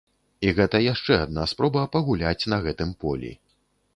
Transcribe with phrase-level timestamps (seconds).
[0.47, 3.31] І гэта яшчэ адна спроба пагуляць на гэтым полі.